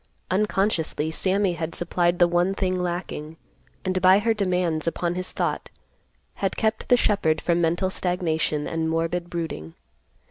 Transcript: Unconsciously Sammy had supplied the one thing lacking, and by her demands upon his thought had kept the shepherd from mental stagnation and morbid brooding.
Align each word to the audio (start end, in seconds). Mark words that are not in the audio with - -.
Unconsciously 0.31 1.11
Sammy 1.11 1.53
had 1.53 1.75
supplied 1.75 2.17
the 2.17 2.27
one 2.27 2.55
thing 2.55 2.79
lacking, 2.79 3.37
and 3.85 4.01
by 4.01 4.17
her 4.17 4.33
demands 4.33 4.87
upon 4.87 5.13
his 5.13 5.31
thought 5.31 5.69
had 6.41 6.57
kept 6.57 6.89
the 6.89 6.97
shepherd 6.97 7.39
from 7.39 7.61
mental 7.61 7.91
stagnation 7.91 8.65
and 8.65 8.89
morbid 8.89 9.29
brooding. 9.29 9.75